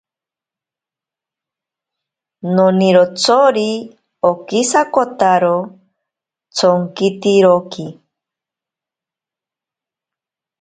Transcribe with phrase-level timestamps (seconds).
[2.55, 3.69] Nonirotsori
[4.29, 5.57] okisakotakaro
[6.55, 7.85] tsonkitiroki.